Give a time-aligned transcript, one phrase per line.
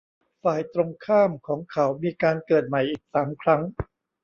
[0.43, 3.61] ฝ่ายตรงข้ามของเขามีการเกิดใหม่อีกสามครั้ง